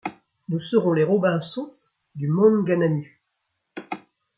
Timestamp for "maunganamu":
2.27-3.21